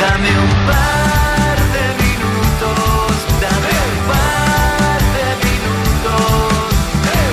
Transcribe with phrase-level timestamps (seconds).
[0.00, 6.72] Dame un par de minutos, dame un par de minutos.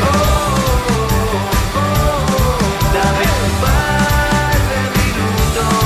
[0.04, 0.16] Oh,
[1.76, 2.60] oh,
[2.94, 5.78] dame un par de minutos.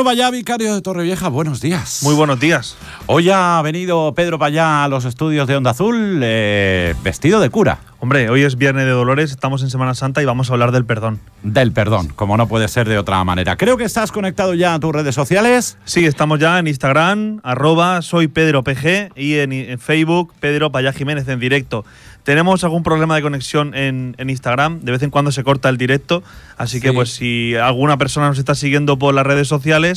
[0.00, 2.00] Pedro Vallá, vicario de Torrevieja, buenos días.
[2.02, 2.74] Muy buenos días.
[3.04, 7.80] Hoy ha venido Pedro Vallá a los estudios de Onda Azul eh, vestido de cura.
[7.98, 10.86] Hombre, hoy es Viernes de Dolores, estamos en Semana Santa y vamos a hablar del
[10.86, 11.20] perdón.
[11.42, 13.56] Del perdón, como no puede ser de otra manera.
[13.58, 15.76] Creo que estás conectado ya a tus redes sociales.
[15.84, 20.94] Sí, estamos ya en Instagram, arroba soy Pedro PG y en, en Facebook Pedro Payá
[20.94, 21.84] Jiménez en directo.
[22.22, 25.78] Tenemos algún problema de conexión en, en, Instagram, de vez en cuando se corta el
[25.78, 26.22] directo,
[26.58, 26.82] así Sí.
[26.82, 29.89] que pues si alguna persona nos está siguiendo por las redes sociales,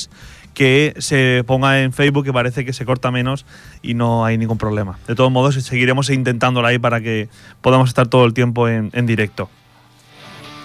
[0.53, 3.45] que se ponga en Facebook, que parece que se corta menos
[3.81, 4.99] y no hay ningún problema.
[5.07, 7.29] De todos modos, seguiremos intentándola ahí para que
[7.61, 9.49] podamos estar todo el tiempo en, en directo.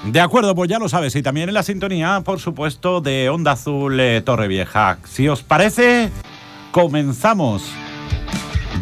[0.04, 1.14] De acuerdo, pues ya lo sabes.
[1.16, 4.98] Y también en la sintonía, por supuesto, de Onda Azul eh, Torrevieja.
[5.04, 6.10] Si os parece,
[6.70, 7.64] comenzamos.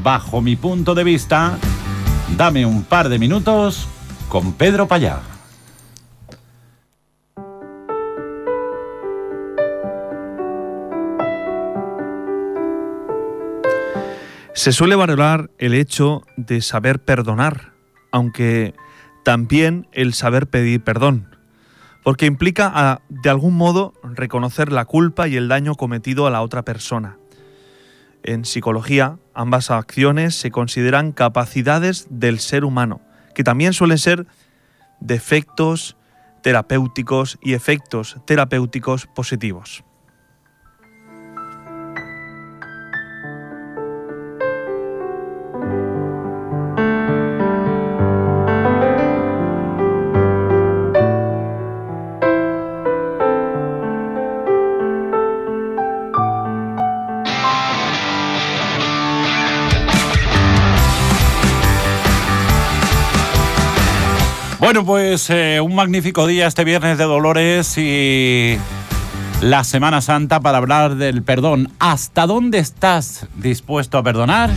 [0.02, 1.58] Bajo mi punto de vista,
[2.36, 3.88] dame un par de minutos
[4.28, 5.35] con Pedro Payá.
[14.66, 17.72] Se suele valorar el hecho de saber perdonar,
[18.10, 18.74] aunque
[19.24, 21.36] también el saber pedir perdón,
[22.02, 26.42] porque implica a, de algún modo reconocer la culpa y el daño cometido a la
[26.42, 27.16] otra persona.
[28.24, 33.00] En psicología, ambas acciones se consideran capacidades del ser humano,
[33.36, 34.26] que también suelen ser
[34.98, 35.96] defectos
[36.42, 39.84] terapéuticos y efectos terapéuticos positivos.
[64.76, 68.58] Bueno, pues eh, un magnífico día este viernes de Dolores y
[69.40, 71.72] la Semana Santa para hablar del perdón.
[71.78, 74.50] ¿Hasta dónde estás dispuesto a perdonar?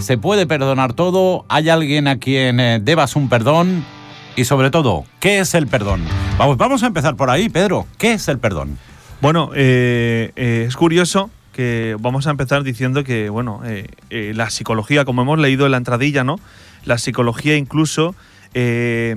[0.00, 1.46] ¿Se puede perdonar todo?
[1.48, 3.86] ¿Hay alguien a quien eh, debas un perdón?
[4.36, 6.02] Y sobre todo, ¿qué es el perdón?
[6.36, 7.86] Vamos, vamos a empezar por ahí, Pedro.
[7.96, 8.76] ¿Qué es el perdón?
[9.22, 13.62] Bueno, eh, eh, es curioso que vamos a empezar diciendo que, bueno,
[14.10, 16.38] la psicología, como hemos leído en la entradilla, ¿no?
[16.84, 18.14] La psicología incluso
[18.54, 19.16] eh,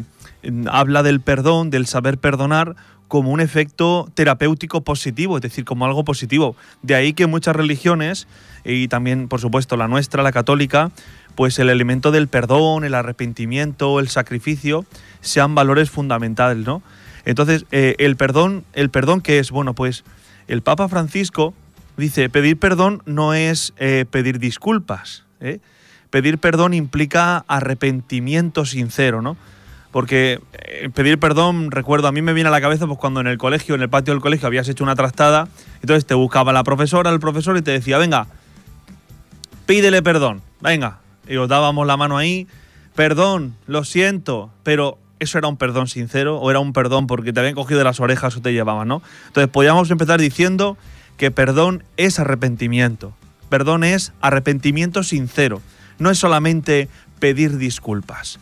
[0.70, 2.76] habla del perdón, del saber perdonar,
[3.08, 6.56] como un efecto terapéutico positivo, es decir, como algo positivo.
[6.82, 8.28] De ahí que muchas religiones,
[8.64, 10.92] y también, por supuesto, la nuestra, la católica,
[11.36, 14.86] pues el elemento del perdón, el arrepentimiento, el sacrificio,
[15.22, 16.82] sean valores fundamentales, ¿no?
[17.26, 20.04] Entonces, eh, el perdón, el perdón que es, bueno, pues
[20.48, 21.54] el Papa Francisco
[21.98, 25.26] dice, pedir perdón no es eh, pedir disculpas.
[26.16, 29.36] Pedir perdón implica arrepentimiento sincero, ¿no?
[29.92, 33.28] Porque eh, pedir perdón, recuerdo, a mí me viene a la cabeza pues cuando en
[33.28, 35.50] el colegio, en el patio del colegio, habías hecho una trastada,
[35.82, 38.28] entonces te buscaba la profesora, el profesor y te decía, venga,
[39.66, 41.00] pídele perdón, venga.
[41.28, 42.48] Y os dábamos la mano ahí,
[42.96, 47.42] perdón, lo siento, pero eso era un perdón sincero o era un perdón porque te
[47.42, 49.02] habían cogido de las orejas o te llevaban, ¿no?
[49.28, 50.78] Entonces podíamos empezar diciendo
[51.18, 53.14] que perdón es arrepentimiento.
[53.50, 55.62] Perdón es arrepentimiento sincero.
[56.00, 56.90] No es solamente
[57.20, 58.40] pedir disculpas.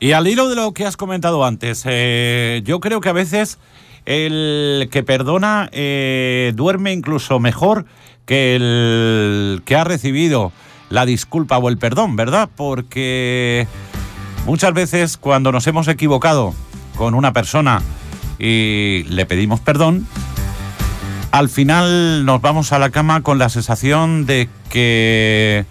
[0.00, 3.58] Y al hilo de lo que has comentado antes, eh, yo creo que a veces
[4.06, 7.84] el que perdona eh, duerme incluso mejor
[8.24, 10.52] que el que ha recibido
[10.88, 12.48] la disculpa o el perdón, ¿verdad?
[12.54, 13.66] Porque
[14.46, 16.54] muchas veces cuando nos hemos equivocado
[16.96, 17.82] con una persona
[18.38, 20.06] y le pedimos perdón,
[21.30, 25.66] al final nos vamos a la cama con la sensación de que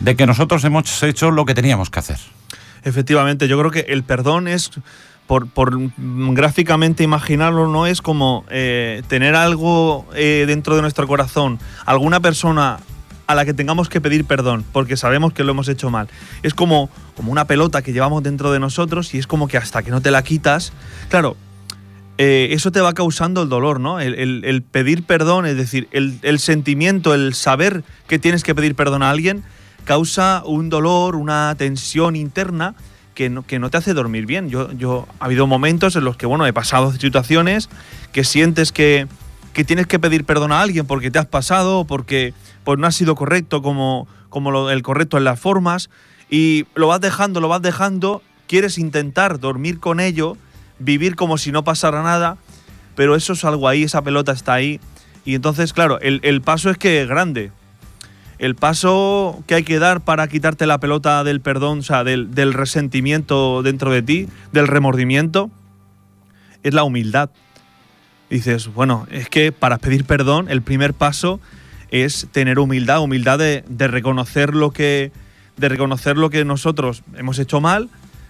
[0.00, 2.18] de que nosotros hemos hecho lo que teníamos que hacer.
[2.84, 4.70] Efectivamente, yo creo que el perdón es,
[5.26, 5.48] por,
[5.98, 12.78] gráficamente imaginarlo, no es como eh, tener algo eh, dentro de nuestro corazón, alguna persona
[13.26, 16.08] a la que tengamos que pedir perdón, porque sabemos que lo hemos hecho mal.
[16.44, 19.82] Es como, como una pelota que llevamos dentro de nosotros y es como que hasta
[19.82, 20.72] que no te la quitas,
[21.08, 21.36] claro,
[22.18, 23.98] eh, eso te va causando el dolor, ¿no?
[23.98, 29.10] El, pedir perdón, es decir, el sentimiento, el saber que tienes que pedir perdón a
[29.10, 29.42] alguien,
[29.86, 32.74] causa un dolor, una tensión interna
[33.14, 34.50] que no, que no te hace dormir bien.
[34.50, 37.70] Yo, yo ha habido momentos en los que, bueno, he pasado situaciones
[38.12, 39.06] que sientes que,
[39.54, 42.34] que tienes que pedir perdón a alguien porque te has pasado, porque
[42.64, 45.88] pues, no has sido correcto como, como lo- el correcto en las formas,
[46.28, 50.36] y lo vas dejando, lo vas dejando, quieres intentar dormir con ello,
[50.78, 52.36] vivir como si no pasara nada,
[52.96, 54.80] pero eso es algo ahí, esa pelota está ahí.
[55.24, 57.50] Y entonces, claro, el, el paso es que es grande.
[58.38, 62.52] El paso que hay que dar para quitarte la pelota del perdón, o sea, del,
[62.52, 65.50] resentimiento dentro de ti, del remordimiento,
[66.62, 67.30] es la humildad.
[68.28, 71.40] Dices, bueno, es que para pedir perdón, el primer paso
[71.90, 75.12] es tener humildad, humildad de, reconocer lo que
[75.56, 77.88] de reconocer lo que nosotros hemos hecho mal.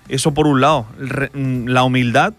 [0.09, 0.87] Eso por un lado,
[1.35, 2.35] mm, la humildad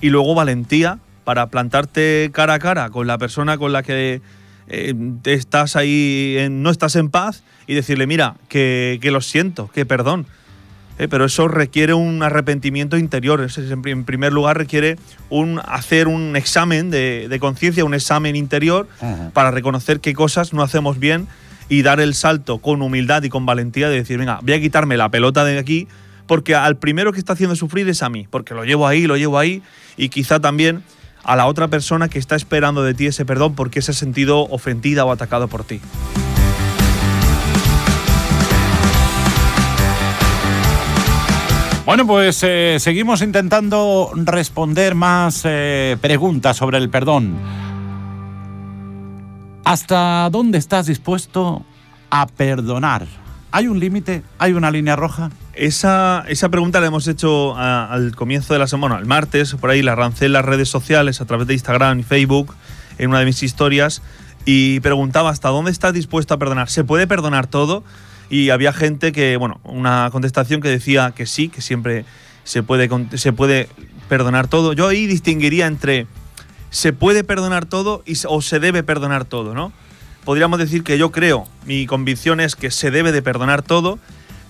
[0.00, 4.20] y luego valentía para plantarte cara a cara con la persona con la que
[4.68, 4.94] eh,
[5.24, 9.84] estás ahí, en- no estás en paz y decirle, mira, que, que lo siento, que
[9.86, 10.26] perdón.
[10.98, 13.44] Eh, pero eso requiere un arrepentimiento interior.
[13.56, 14.96] En, pri- en primer lugar, requiere
[15.30, 18.86] un, hacer un examen de, de conciencia, un examen interior
[19.32, 21.26] para reconocer qué cosas no hacemos bien
[21.70, 24.96] y dar el salto con humildad y con valentía de decir, venga, voy a quitarme
[24.98, 25.88] la pelota de aquí
[26.26, 29.16] porque al primero que está haciendo sufrir es a mí, porque lo llevo ahí, lo
[29.16, 29.62] llevo ahí
[29.96, 30.82] y quizá también
[31.24, 34.42] a la otra persona que está esperando de ti ese perdón porque se ha sentido
[34.50, 35.80] ofendida o atacado por ti.
[41.84, 47.36] Bueno, pues eh, seguimos intentando responder más eh, preguntas sobre el perdón.
[49.64, 51.64] ¿Hasta dónde estás dispuesto
[52.10, 53.21] a perdonar?
[53.52, 54.22] ¿Hay un límite?
[54.38, 55.30] ¿Hay una línea roja?
[55.52, 59.68] Esa, esa pregunta la hemos hecho a- al comienzo de la semana, el martes, por
[59.70, 62.54] ahí la lancé en las redes sociales a través de Instagram y Facebook,
[62.98, 64.00] en una de mis historias,
[64.46, 66.70] y preguntaba hasta dónde estás dispuesto a perdonar.
[66.70, 67.84] ¿Se puede perdonar todo?
[68.30, 72.06] Y había gente que, bueno, una contestación que decía que sí, que siempre
[72.44, 72.88] se puede,
[73.18, 73.68] se puede
[74.08, 74.72] perdonar todo.
[74.72, 76.06] Yo ahí distinguiría entre
[76.70, 79.72] se puede perdonar todo y, o se debe perdonar todo, ¿no?
[80.24, 83.98] Podríamos decir que yo creo, mi convicción es que se debe de perdonar todo,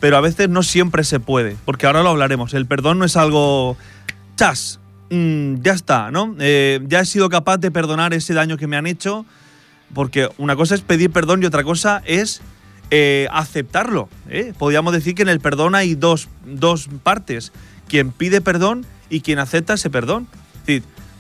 [0.01, 2.53] pero a veces no siempre se puede, porque ahora lo hablaremos.
[2.55, 3.77] El perdón no es algo
[4.37, 4.81] chas,
[5.11, 6.35] mm, ya está, ¿no?
[6.41, 9.25] Eh, ya he sido capaz de perdonar ese daño que me han hecho,
[9.95, 12.43] porque una cosa es pedir perdón y otra cosa es
[12.91, 14.11] eh, aceptarlo.
[14.29, 14.53] ¿eh?
[14.59, 17.53] Podríamos decir que en el perdón hay dos, dos partes,
[17.89, 20.27] quien pide perdón y quien acepta ese perdón.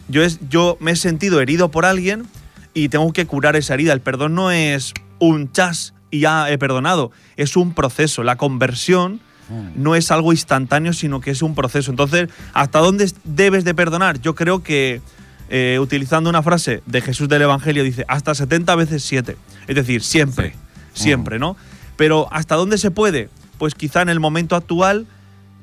[0.09, 2.27] Yo, es, yo me he sentido herido por alguien
[2.75, 3.93] y tengo que curar esa herida.
[3.93, 8.23] El perdón no es un chas y ya he perdonado, es un proceso.
[8.23, 9.21] La conversión
[9.77, 11.91] no es algo instantáneo, sino que es un proceso.
[11.91, 14.19] Entonces, ¿hasta dónde debes de perdonar?
[14.21, 15.03] Yo creo que,
[15.51, 19.37] eh, utilizando una frase de Jesús del Evangelio, dice, hasta 70 veces 7.
[19.69, 20.55] Es decir, siempre,
[20.95, 21.03] Sí.
[21.05, 21.57] siempre, ¿no?
[21.97, 23.29] Pero ¿hasta dónde se puede?
[23.59, 25.07] Pues quizá en el momento actual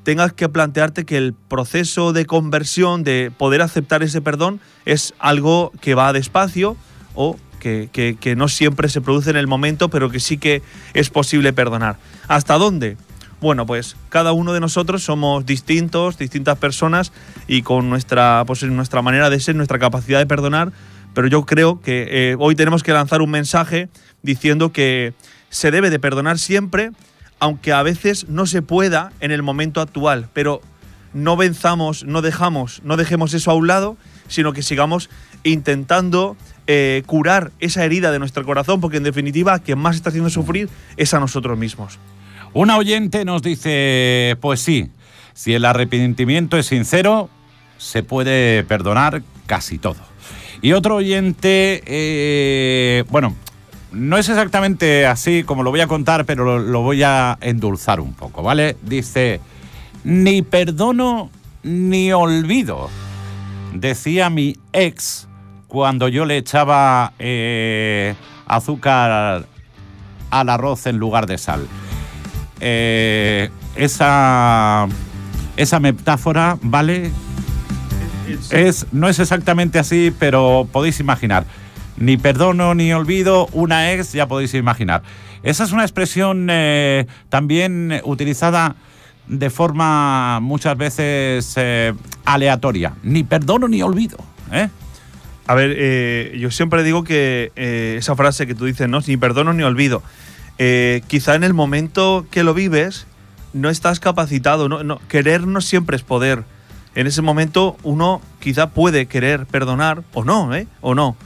[0.04, 5.72] tengas que plantearte que el proceso de conversión, de poder aceptar ese perdón, es algo
[5.82, 6.78] que va despacio
[7.22, 10.62] o que, que- no siempre se produce en el momento, pero que sí que
[10.94, 11.98] es posible perdonar.
[12.30, 12.96] ¿Hasta dónde?
[13.42, 17.12] Bueno, pues cada uno de nosotros somos distintos, distintas personas
[17.46, 20.72] y con nuestra, pues, nuestra manera de ser, nuestra capacidad de perdonar,
[21.14, 23.90] pero yo creo que eh, hoy tenemos que lanzar un mensaje
[24.24, 25.14] diciendo que
[25.50, 26.92] se debe de perdonar siempre,
[27.42, 30.62] aunque a veces no se pueda en el momento actual, pero
[31.14, 33.98] no venzamos, no dejamos, no dejemos eso a un lado,
[34.30, 35.10] sino que sigamos
[35.44, 36.38] intentando
[36.72, 40.70] eh, curar esa herida de nuestro corazón, porque en definitiva quien más está haciendo sufrir
[40.98, 41.98] es a nosotros mismos.
[42.54, 44.92] Una oyente nos dice, pues sí,
[45.34, 47.28] si el arrepentimiento es sincero,
[47.80, 49.98] se puede perdonar casi todo.
[50.62, 53.34] Y otro oyente, eh, bueno,
[53.92, 58.00] no es exactamente así como lo voy a contar, pero lo, lo voy a endulzar
[58.00, 58.78] un poco, ¿vale?
[58.84, 59.42] Dice,
[60.04, 61.32] ni perdono
[61.64, 62.92] ni olvido,
[63.74, 65.29] decía mi ex
[65.70, 68.16] cuando yo le echaba eh,
[68.48, 69.46] azúcar
[70.32, 71.66] al arroz en lugar de sal.
[72.60, 74.88] Eh, esa,
[75.56, 77.12] esa metáfora, ¿vale?
[78.50, 81.46] Es, no es exactamente así, pero podéis imaginar.
[81.98, 85.04] Ni perdono ni olvido, una ex, ya podéis imaginar.
[85.44, 88.76] Esa es una expresión eh, también utilizada
[89.28, 91.94] de forma muchas veces eh,
[92.26, 92.94] aleatoria.
[93.04, 94.18] Ni perdono ni olvido.
[94.52, 94.70] ¿eh?
[95.50, 99.00] A ver, eh, yo siempre digo que eh, esa frase que tú dices, ¿no?
[99.08, 100.04] Ni perdono ni olvido.
[100.60, 103.08] Eh, quizá en el momento que lo vives
[103.54, 104.70] no estás capacitado.
[104.70, 106.44] No, no- querer no siempre es poder.
[106.94, 110.68] En ese momento uno quizá puede querer perdonar o no, ¿eh?
[110.82, 111.18] O no.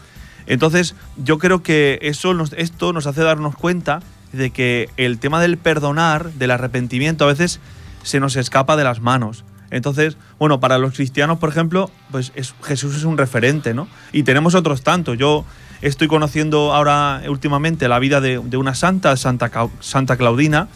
[0.48, 4.00] Entonces yo creo que eso nos- esto nos hace darnos cuenta
[4.32, 7.60] de que el tema del perdonar, del arrepentimiento, a veces
[8.04, 9.44] se nos escapa de las manos.
[9.74, 13.88] Entonces, bueno, para los cristianos, por ejemplo, pues es- Jesús es un referente, ¿no?
[14.12, 15.18] Y tenemos otros tantos.
[15.18, 15.46] Yo
[15.82, 20.68] estoy conociendo ahora últimamente la vida de, una santa, Santa, Santa Claudina,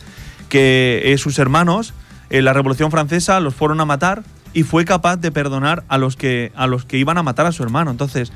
[0.50, 1.94] que sus hermanos
[2.30, 4.24] en la Revolución Francesa los fueron a matar
[4.54, 7.52] y fue capaz de perdonar a los que, a los que iban a matar a
[7.52, 7.92] su hermano.
[7.92, 8.32] Entonces,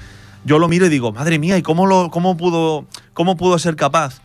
[0.46, 3.76] yo lo miro y digo, madre mía, ¿y cómo, lo, cómo, pudo, cómo pudo ser
[3.76, 4.22] capaz?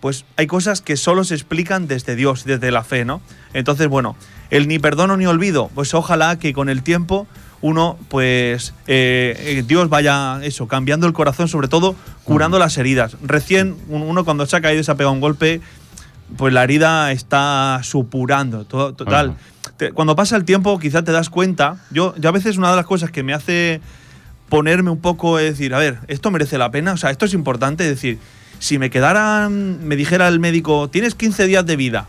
[0.00, 3.22] Pues hay cosas que solo se explican desde Dios, desde la fe, ¿no?
[3.54, 4.16] Entonces, bueno,
[4.56, 7.26] el ni perdono ni olvido, pues ojalá que con el tiempo
[7.60, 11.94] uno, pues eh, eh, Dios vaya eso, cambiando el corazón, sobre todo
[12.24, 13.16] curando las heridas.
[13.22, 15.60] Recién un- uno cuando se ha caído y se ha pegado un golpe,
[16.36, 18.64] pues la herida está supurando.
[18.66, 19.34] to- Total.
[19.78, 21.78] Te- cuando pasa el tiempo, quizá te das cuenta.
[21.90, 23.80] Yo, yo a veces una de las cosas que me hace
[24.50, 27.32] ponerme un poco es decir, a ver, esto merece la pena, o sea, esto es
[27.34, 28.18] importante, es decir,
[28.58, 32.06] si me quedaran, me dijera el médico, tienes 15 días de vida,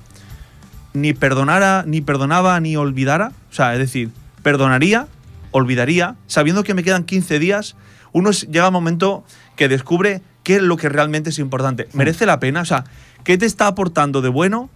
[0.96, 4.12] ni perdonara, ni perdonaba, ni olvidara, o sea, es decir,
[4.42, 5.08] perdonaría,
[5.52, 7.75] olvidaría, sabiendo que me quedan 15 días,
[8.12, 9.24] uno llega un momento
[9.56, 11.88] que descubre qué es lo que realmente es importante.
[11.94, 12.62] ¿Merece la pena?
[12.62, 12.86] O sea,
[13.24, 14.70] ¿qué te está aportando de bueno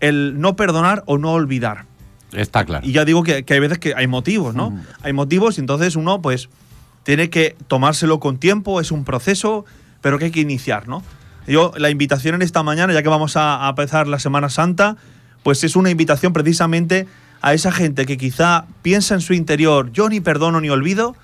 [0.00, 1.86] el no perdonar o no olvidar?
[2.32, 2.86] Está claro.
[2.86, 4.78] Y ya digo que, que hay veces que hay motivos, ¿no?
[5.02, 6.48] Hay motivos y entonces uno pues
[7.04, 9.64] tiene que tomárselo con tiempo, es un proceso,
[10.00, 11.02] pero que hay que iniciar, ¿no?
[11.46, 14.96] Yo, la invitación en esta mañana, ya que vamos a, a empezar la Semana Santa,
[15.44, 17.06] pues es una invitación precisamente
[17.40, 21.14] a esa gente que quizá piensa en su interior, yo ni perdono ni olvido,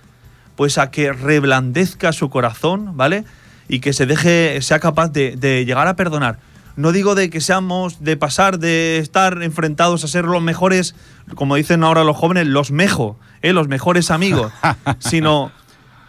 [0.54, 3.24] pues a que reblandezca su corazón, ¿vale?
[3.68, 6.38] Y que se deje, sea capaz de, de llegar a perdonar.
[6.76, 10.94] No digo de que seamos, de pasar, de estar enfrentados a ser los mejores,
[11.34, 13.52] como dicen ahora los jóvenes, los mejo, ¿eh?
[13.52, 14.52] los mejores amigos,
[15.00, 15.50] sino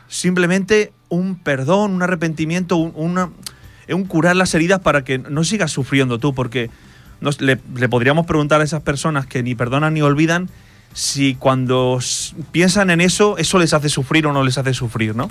[0.07, 3.29] simplemente un perdón, un arrepentimiento, un, una-
[3.89, 6.69] un curar las heridas para que no sigas sufriendo tú, porque
[7.21, 10.49] nos- le, le podríamos preguntar a esas personas que ni perdonan ni olvidan
[10.93, 11.99] si cuando
[12.51, 15.29] piensan en eso, eso les hace sufrir o no les hace sufrir, ¿no?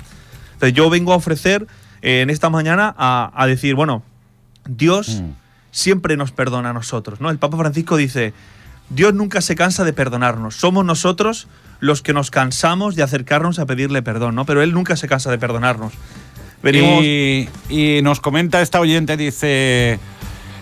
[0.53, 1.67] Entonces yo vengo a ofrecer
[2.01, 4.01] eh, en esta mañana a, a decir, bueno,
[4.67, 5.31] Dios Mm.
[5.71, 7.29] siempre nos perdona a nosotros, ¿no?
[7.29, 8.33] El Papa Francisco dice,
[8.89, 11.47] Dios nunca se cansa de perdonarnos, somos nosotros
[11.79, 14.45] los que nos cansamos de acercarnos a pedirle perdón, ¿no?
[14.45, 15.93] Pero Él nunca se cansa de perdonarnos.
[16.63, 17.03] Venimos...
[17.03, 19.99] Y, y nos comenta esta oyente, dice,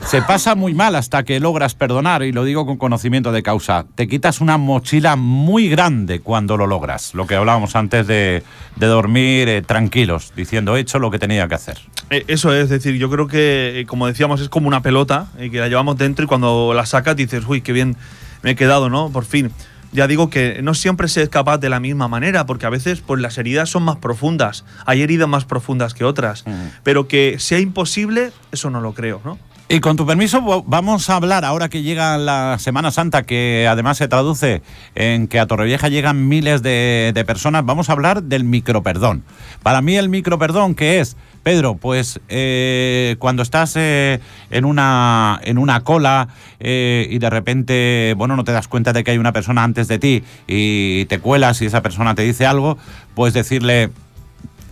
[0.10, 3.86] se pasa muy mal hasta que logras perdonar, y lo digo con conocimiento de causa.
[3.94, 8.42] Te quitas una mochila muy grande cuando lo logras, lo que hablábamos antes de,
[8.76, 11.78] de dormir eh, tranquilos, diciendo, he hecho lo que tenía que hacer.
[12.10, 15.52] Eh, Eso es, decir, yo creo que, eh, como decíamos, es como una pelota eh,
[15.52, 17.96] que la llevamos dentro y cuando la sacas dices, uy, qué bien
[18.42, 19.12] me he quedado, ¿no?
[19.12, 19.52] Por fin.
[19.92, 23.02] Ya digo que no siempre se es capaz de la misma manera, porque a veces
[23.02, 24.66] pues, las heridas son más profundas.
[24.88, 26.46] Hay heridas más profundas que otras.
[26.84, 29.38] Pero que sea imposible, eso no lo creo, ¿no?
[29.72, 34.00] Y con tu permiso, vamos a hablar ahora que llega la Semana Santa, que además
[34.00, 34.64] se traduce
[34.96, 37.64] en que a Torrevieja llegan miles de, personas.
[37.64, 39.24] Vamos a hablar del microperdón.
[39.62, 41.18] Para mí, el microperdón, ¿qué es?
[41.44, 48.16] Pedro, pues eh, cuando estás eh, en, una, en una cola eh, y de repente,
[48.18, 51.20] bueno, no te das cuenta de que hay una persona antes de ti y te
[51.20, 52.80] cuelas y esa persona te dice algo,
[53.14, 53.92] pues decirle,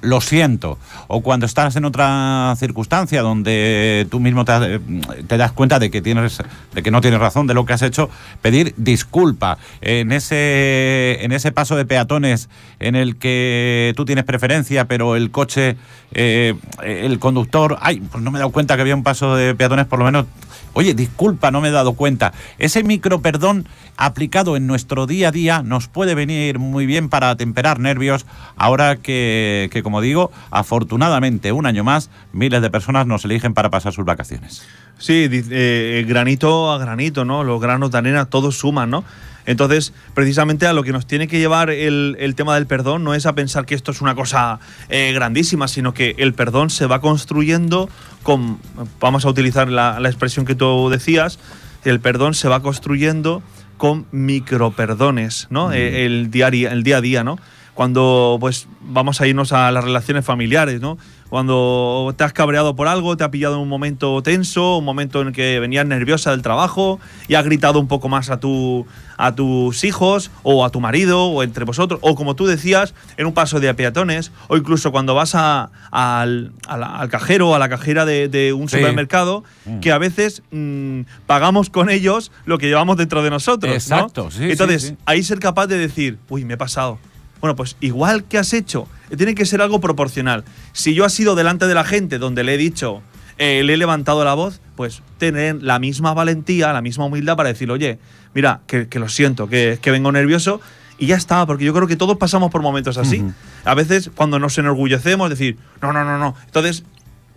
[0.01, 0.77] lo siento.
[1.07, 4.79] O cuando estás en otra circunstancia donde tú mismo te,
[5.27, 6.39] te das cuenta de que tienes,
[6.73, 8.09] de que no tienes razón de lo que has hecho,
[8.41, 9.57] pedir disculpa.
[9.81, 12.49] En ese, en ese paso de peatones
[12.79, 15.77] en el que tú tienes preferencia, pero el coche,
[16.13, 19.55] eh, el conductor, ay, pues no me he dado cuenta que había un paso de
[19.55, 20.25] peatones, por lo menos.
[20.73, 22.33] Oye, disculpa, no me he dado cuenta.
[22.59, 27.35] Ese micro perdón aplicado en nuestro día a día nos puede venir muy bien para
[27.35, 33.53] temperar nervios ahora que, como digo, afortunadamente un año más miles de personas nos eligen
[33.53, 34.67] para pasar sus vacaciones.
[34.97, 37.45] Sí, di- eh, granito a granito, ¿no?
[37.45, 39.05] Los granos de arena todos suman, ¿no?
[39.45, 43.13] Entonces, precisamente a lo que nos tiene que llevar el, el tema del perdón no
[43.13, 46.85] es a pensar que esto es una cosa eh, grandísima, sino que el perdón se
[46.85, 47.87] va construyendo
[48.23, 48.59] con,
[48.99, 51.39] vamos a utilizar la, la expresión que tú decías,
[51.85, 53.41] el perdón se va construyendo
[53.77, 55.71] con microperdones, ¿no?
[55.71, 57.37] Eh, el, diario, el día a día, ¿no?
[57.77, 60.97] Cuando pues vamos a irnos a las relaciones familiares, ¿no?
[61.29, 65.21] Cuando te has cabreado por algo, te ha pillado en un momento tenso, un momento
[65.21, 68.87] en el que venías nerviosa del trabajo y has gritado un poco más a, tu,
[69.17, 73.27] a tus hijos o a tu marido o entre vosotros, o como tú decías, en
[73.27, 77.53] un paso de peatones, o incluso cuando vas a- al, a la- al cajero o
[77.53, 78.77] a la cajera de, de un Sí.
[78.77, 79.43] supermercado,
[79.81, 83.69] que a veces mm, pagamos con ellos lo que llevamos dentro de nosotros.
[83.69, 83.75] ¿no?
[83.75, 84.95] Exacto, sí, sí, Entonces, sí.
[85.05, 86.97] ahí ser capaz de decir, uy, me he pasado.
[87.41, 90.43] Bueno, pues igual que has hecho, tiene que ser algo proporcional.
[90.73, 93.01] Si yo he sido delante de la gente donde le he dicho,
[93.37, 97.49] eh, le he levantado la voz, pues tener la misma valentía, la misma humildad para
[97.49, 97.99] decir, oye,
[98.33, 100.59] mira, que, que lo siento, que, que vengo nervioso.
[100.99, 103.23] Y ya está, porque yo creo que todos pasamos por momentos así.
[103.65, 106.35] A veces cuando nos enorgullecemos, decir, no, no, no, no.
[106.45, 106.83] Entonces,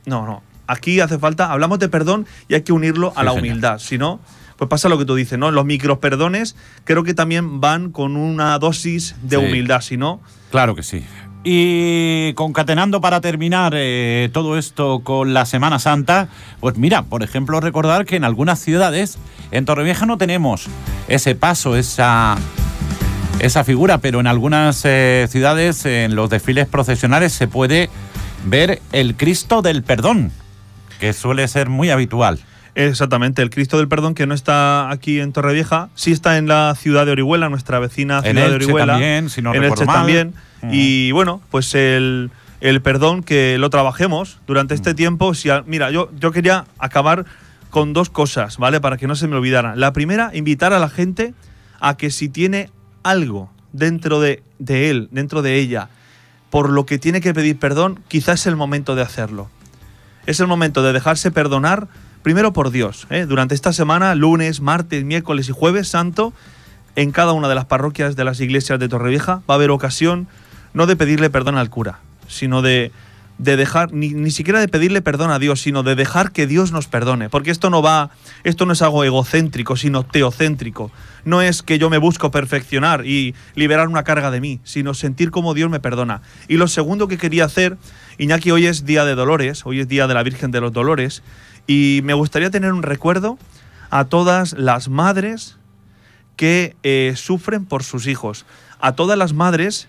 [0.06, 0.42] no, no.
[0.66, 3.78] Aquí hace falta, hablamos de perdón y hay que unirlo a la humildad.
[3.78, 4.20] Si no,
[4.60, 5.50] pues pasa lo que tú dices, ¿no?
[5.50, 9.42] Los microperdones creo que también van con una dosis de Sí.
[9.42, 11.02] humildad, si no, Claro que sí.
[11.44, 16.28] Y concatenando para terminar eh, todo esto con la Semana Santa,
[16.60, 19.16] pues mira, por ejemplo, recordar que en algunas ciudades,
[19.50, 20.66] en Torrevieja no tenemos
[21.08, 22.36] ese paso, esa,
[23.38, 27.88] esa figura, pero en algunas eh, ciudades, en los desfiles procesionales, se puede
[28.44, 30.32] ver el Cristo del Perdón,
[30.98, 32.40] que suele ser muy habitual.
[32.74, 36.74] Exactamente, el Cristo del Perdón que no está aquí en Torrevieja, sí está en la
[36.76, 38.92] ciudad de Orihuela, nuestra vecina En ciudad de Orihuela.
[38.94, 39.96] también, si no en Elche mal.
[39.96, 40.34] también.
[40.62, 40.72] Ujú.
[40.72, 44.76] Y bueno, pues el, el perdón que lo trabajemos durante Mm.
[44.76, 45.34] este tiempo.
[45.34, 47.24] Si a- mira, yo, yo quería acabar
[47.70, 48.80] con dos cosas, ¿vale?
[48.80, 49.78] Para que no se me olvidaran.
[49.80, 51.34] La primera, invitar a la gente
[51.80, 52.70] a que si tiene
[53.02, 55.88] algo dentro de, de él, dentro de ella,
[56.50, 59.48] por lo que tiene que pedir perdón, quizás es el momento de hacerlo.
[60.26, 61.88] Es el momento de dejarse perdonar,
[62.22, 63.06] primero por Dios.
[63.10, 63.26] ¿eh?
[63.26, 66.32] Durante esta semana, lunes, martes, miércoles y jueves santo,
[66.96, 70.28] en cada una de las parroquias de las iglesias de Torrevieja va a haber ocasión
[70.72, 72.92] no de pedirle perdón al cura, sino de,
[73.38, 76.72] de dejar, ni, ni siquiera de pedirle perdón a Dios, sino de dejar que Dios
[76.72, 77.28] nos perdone.
[77.28, 78.10] Porque esto no va,
[78.44, 80.92] esto no es algo egocéntrico, sino teocéntrico.
[81.24, 85.30] No es que yo me busco perfeccionar y liberar una carga de mí, sino sentir
[85.30, 86.22] como Dios me perdona.
[86.48, 87.78] Y lo segundo que quería hacer,
[88.18, 91.22] Iñaki, hoy es Día de Dolores, hoy es Día de la Virgen de los Dolores,
[91.70, 93.38] y me gustaría tener un recuerdo
[93.90, 95.56] a todas las madres
[96.34, 98.44] que eh, sufren por sus hijos,
[98.80, 99.86] a todas las madres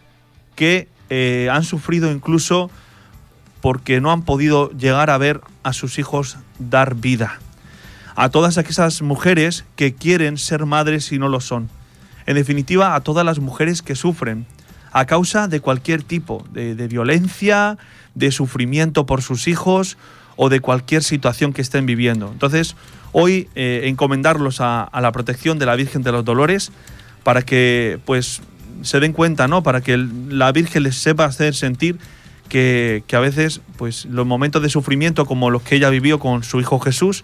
[0.53, 2.69] que eh, han sufrido incluso
[3.61, 7.39] porque no han podido llegar a ver a sus hijos dar vida,
[8.15, 11.67] a todas aquellas mujeres que quieren ser madres y no lo son,
[12.27, 14.45] en definitiva a todas las mujeres que sufren
[14.91, 17.79] a causa de cualquier tipo de, de violencia,
[18.15, 19.97] de sufrimiento por sus hijos
[20.35, 22.29] o de cualquier situación que estén viviendo.
[22.31, 22.75] Entonces,
[23.11, 26.71] hoy eh, encomendarlos a, la protección de la Virgen de los Dolores
[27.23, 28.41] para que pues
[28.81, 29.63] se den cuenta, ¿no?
[29.63, 31.97] Para que la Virgen les sepa hacer sentir
[32.49, 36.43] que, que a veces pues los momentos de sufrimiento como los que ella vivió con
[36.43, 37.23] su hijo Jesús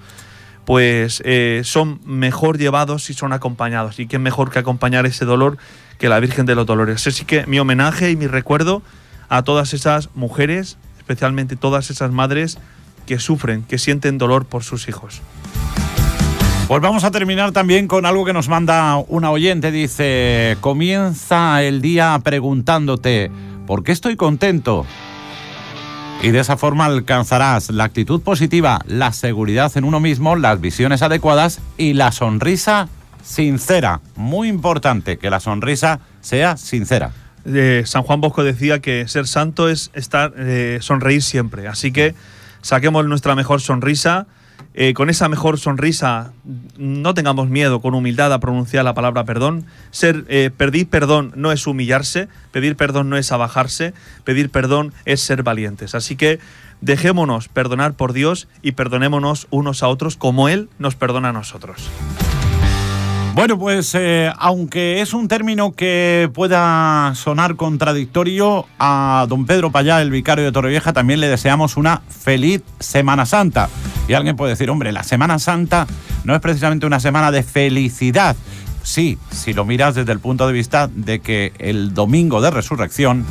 [0.68, 4.02] pues eh, son mejor llevados y son acompañados.
[4.02, 5.58] Y qué mejor que acompañar ese dolor
[5.98, 7.08] que la Virgen de los Dolores.
[7.08, 8.82] Así que mi homenaje y mi recuerdo
[9.30, 12.58] a todas esas mujeres, especialmente todas esas madres
[13.06, 15.22] que sufren, que sienten dolor por sus hijos.
[16.68, 19.72] Pues vamos a terminar también con algo que nos manda una oyente.
[19.72, 23.32] Dice, comienza el día preguntándote,
[23.66, 24.86] ¿por qué estoy contento?
[26.22, 31.02] Y de esa forma alcanzarás la actitud positiva, la seguridad en uno mismo, las visiones
[31.02, 32.90] adecuadas y la sonrisa
[33.24, 34.02] sincera.
[34.18, 37.12] Muy importante que la sonrisa sea sincera.
[37.86, 41.68] San Juan Bosco decía que ser santo es estar eh, sonreír siempre.
[41.68, 42.14] Así que
[42.62, 44.28] saquemos nuestra mejor sonrisa.
[44.74, 46.34] Eh, con esa mejor sonrisa
[46.78, 49.66] no tengamos miedo, con humildad a pronunciar la palabra perdón.
[49.92, 55.22] Ser, eh, pedir perdón no es humillarse, pedir perdón no es abajarse, pedir perdón es
[55.22, 55.96] ser valientes.
[55.96, 56.40] Así que
[56.82, 61.90] dejémonos perdonar por Dios y perdonémonos unos a otros como Él nos perdona a nosotros.
[63.38, 70.02] Bueno, pues eh, aunque es un término que pueda sonar contradictorio, a don Pedro Payá,
[70.02, 73.70] el vicario de Torrevieja, también le deseamos una feliz Semana Santa.
[74.08, 75.86] Y alguien puede decir, hombre, la Semana Santa
[76.24, 78.36] no es precisamente una semana de felicidad.
[78.82, 83.24] Sí, si lo miras desde el punto de vista de que el domingo de resurrección,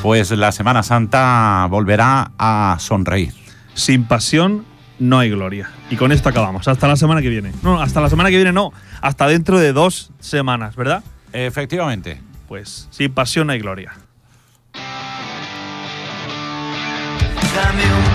[0.00, 3.34] pues la Semana Santa volverá a sonreír.
[3.74, 4.64] Sin pasión
[4.98, 5.70] no hay gloria.
[5.90, 6.68] Y con esto acabamos.
[6.68, 7.52] Hasta la semana que viene.
[7.62, 8.72] No, hasta la semana que viene no.
[9.00, 11.02] Hasta dentro de dos semanas, ¿verdad?
[11.32, 12.20] Efectivamente.
[12.48, 13.92] Pues sin pasión no hay gloria.
[17.54, 18.07] Dame un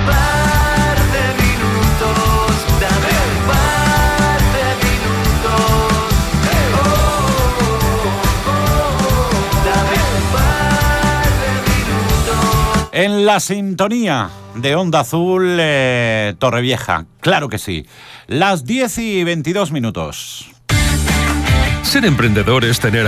[13.03, 17.85] En la sintonía de Onda Azul eh, Torrevieja, claro que sí.
[18.27, 20.49] Las 10 y 22 minutos.
[21.81, 23.01] Ser emprendedor es tener